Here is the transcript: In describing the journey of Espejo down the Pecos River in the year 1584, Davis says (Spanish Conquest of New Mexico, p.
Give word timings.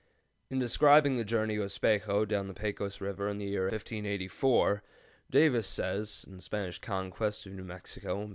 In 0.49 0.57
describing 0.57 1.15
the 1.17 1.23
journey 1.23 1.57
of 1.57 1.65
Espejo 1.67 2.25
down 2.27 2.47
the 2.47 2.55
Pecos 2.55 2.99
River 3.01 3.29
in 3.29 3.37
the 3.37 3.45
year 3.45 3.65
1584, 3.65 4.81
Davis 5.29 5.67
says 5.67 6.25
(Spanish 6.39 6.79
Conquest 6.79 7.45
of 7.45 7.51
New 7.51 7.63
Mexico, 7.63 8.25
p. 8.25 8.29